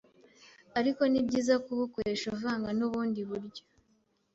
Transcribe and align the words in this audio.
Ariko 0.79 1.01
ni 1.07 1.21
byiza 1.27 1.55
kubukoresha 1.65 2.25
uvanga 2.35 2.69
n’ubundi 2.77 3.19
buryo 3.29 3.63